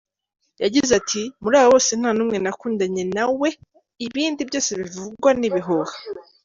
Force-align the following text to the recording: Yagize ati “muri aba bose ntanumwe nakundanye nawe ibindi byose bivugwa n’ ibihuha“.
Yagize 0.63 0.91
ati 0.99 1.21
“muri 1.41 1.55
aba 1.59 1.71
bose 1.73 1.91
ntanumwe 1.99 2.37
nakundanye 2.43 3.03
nawe 3.15 3.47
ibindi 4.05 4.41
byose 4.49 4.71
bivugwa 4.79 5.29
n’ 5.39 5.41
ibihuha“. 5.49 5.95